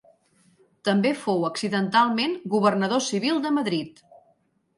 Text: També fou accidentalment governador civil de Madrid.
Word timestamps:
També 0.87 1.11
fou 1.25 1.45
accidentalment 1.49 2.33
governador 2.55 3.05
civil 3.11 3.45
de 3.45 3.53
Madrid. 3.61 4.03